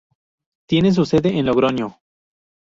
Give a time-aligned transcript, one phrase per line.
[0.65, 1.99] Tiene su sede en Logroño.